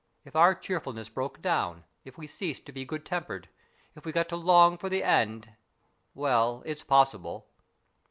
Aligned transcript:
If 0.25 0.35
our 0.35 0.55
cheerfulness 0.55 1.09
broke 1.09 1.43
down, 1.43 1.83
if 2.05 2.17
we 2.17 2.25
ceased 2.25 2.65
to 2.65 2.71
be 2.71 2.85
good 2.85 3.05
tempered, 3.05 3.49
if 3.95 4.03
we 4.03 4.11
got 4.11 4.29
to 4.29 4.35
long 4.35 4.79
for 4.79 4.89
the 4.89 5.03
end 5.03 5.53
well, 6.15 6.63
it's 6.65 6.83
possible." 6.83 7.45